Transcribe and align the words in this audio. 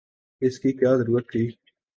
اس 0.41 0.59
کی 0.59 0.71
کیا 0.71 0.95
ضرورت 0.97 1.25
تھی؟ 1.31 1.43